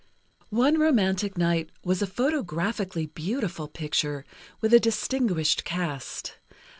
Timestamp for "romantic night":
0.79-1.69